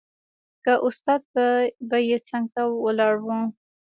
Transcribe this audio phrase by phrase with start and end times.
[0.63, 1.21] که استاد
[1.89, 3.27] به يې څنګ ته ولاړ و.